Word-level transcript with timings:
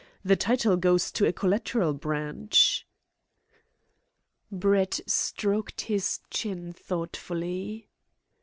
The 0.25 0.35
title 0.35 0.77
goes 0.77 1.11
to 1.11 1.27
a 1.27 1.31
collateral 1.31 1.93
branch." 1.93 2.87
Brett 4.51 4.99
stroked 5.05 5.81
his 5.81 6.21
chin 6.31 6.73
thoughtfully. 6.73 7.87